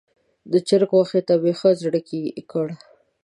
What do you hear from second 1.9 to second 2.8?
ښه کړ.